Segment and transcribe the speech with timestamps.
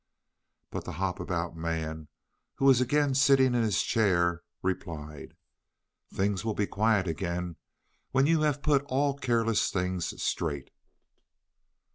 [0.71, 2.07] But the Hop about Man,
[2.55, 5.35] who was again sitting in his chair, replied:
[6.11, 7.55] "Things will be quiet again
[8.09, 10.71] when you have put all careless things straight."